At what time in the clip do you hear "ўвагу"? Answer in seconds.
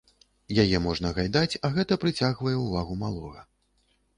2.65-2.93